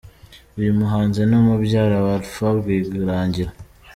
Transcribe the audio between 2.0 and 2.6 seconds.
wa Alpha